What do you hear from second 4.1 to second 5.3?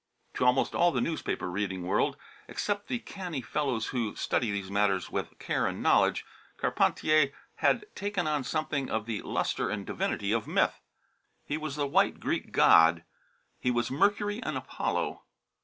study these matters